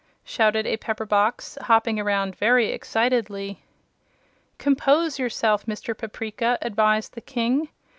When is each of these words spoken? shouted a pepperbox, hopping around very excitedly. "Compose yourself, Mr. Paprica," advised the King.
shouted 0.23 0.65
a 0.65 0.77
pepperbox, 0.77 1.59
hopping 1.65 1.99
around 1.99 2.35
very 2.35 2.71
excitedly. 2.71 3.63
"Compose 4.57 5.19
yourself, 5.19 5.67
Mr. 5.67 5.95
Paprica," 5.95 6.57
advised 6.61 7.13
the 7.13 7.21
King. 7.21 7.69